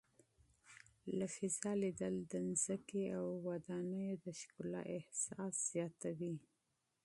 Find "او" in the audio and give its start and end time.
3.17-3.25